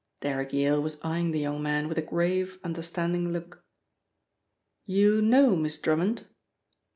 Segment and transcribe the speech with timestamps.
[0.21, 3.63] Derrick Yale was eyeing the young man with a grave, understanding look.
[4.87, 6.25] "You know Miss Drummond?"